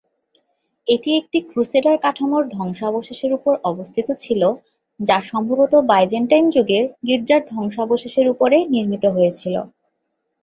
এটি 0.87 1.09
একটি 1.15 1.37
ক্রুসেডার 1.49 1.95
কাঠামোর 2.03 2.43
ধ্বংসাবশেষের 2.55 3.31
উপর 3.33 3.53
অবস্থিত 3.63 4.07
ছিল, 4.23 4.41
যা 4.99 5.17
সম্ভবত 5.31 5.73
বাইজেন্টাইন 5.89 6.45
যুগের 6.55 6.85
গির্জার 7.07 7.41
ধ্বংসাবশেষের 7.51 8.27
উপরে 8.33 8.57
নির্মিত 8.73 9.03
হয়েছিল। 9.15 9.55